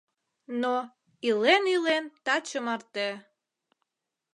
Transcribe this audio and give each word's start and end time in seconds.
Но, 0.61 0.75
илен-илен 1.27 2.05
таче 2.25 2.59
марте 2.65 3.07